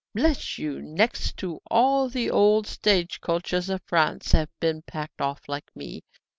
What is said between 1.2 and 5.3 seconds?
to all the old stage coaches of France have been packed